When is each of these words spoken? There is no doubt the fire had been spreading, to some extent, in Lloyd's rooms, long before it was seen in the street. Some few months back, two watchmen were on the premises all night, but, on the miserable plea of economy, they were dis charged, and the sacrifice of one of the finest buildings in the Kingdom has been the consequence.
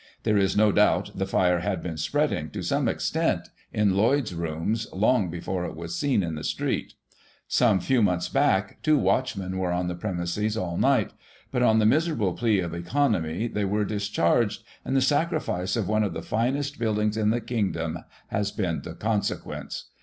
There 0.23 0.39
is 0.39 0.57
no 0.57 0.71
doubt 0.71 1.11
the 1.13 1.27
fire 1.27 1.59
had 1.59 1.83
been 1.83 1.95
spreading, 1.95 2.49
to 2.53 2.63
some 2.63 2.87
extent, 2.87 3.49
in 3.71 3.95
Lloyd's 3.95 4.33
rooms, 4.33 4.87
long 4.91 5.29
before 5.29 5.63
it 5.63 5.75
was 5.75 5.95
seen 5.95 6.23
in 6.23 6.33
the 6.33 6.43
street. 6.43 6.93
Some 7.47 7.79
few 7.79 8.01
months 8.01 8.27
back, 8.27 8.81
two 8.81 8.97
watchmen 8.97 9.59
were 9.59 9.71
on 9.71 9.87
the 9.87 9.93
premises 9.93 10.57
all 10.57 10.75
night, 10.75 11.11
but, 11.51 11.61
on 11.61 11.77
the 11.77 11.85
miserable 11.85 12.33
plea 12.33 12.61
of 12.61 12.73
economy, 12.73 13.47
they 13.47 13.63
were 13.63 13.85
dis 13.85 14.07
charged, 14.09 14.63
and 14.83 14.95
the 14.95 15.01
sacrifice 15.03 15.75
of 15.75 15.87
one 15.87 16.01
of 16.03 16.13
the 16.13 16.23
finest 16.23 16.79
buildings 16.79 17.15
in 17.15 17.29
the 17.29 17.39
Kingdom 17.39 17.99
has 18.29 18.49
been 18.51 18.81
the 18.81 18.95
consequence. 18.95 19.89